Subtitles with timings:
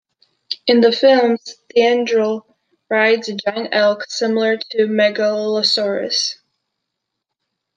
[0.65, 2.41] In the films, Thranduil
[2.89, 6.37] rides a giant elk, similar to a Megaloceros.